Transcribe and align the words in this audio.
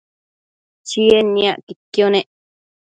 Chied 0.87 1.25
niacquidquio 1.33 2.05
nec 2.11 2.27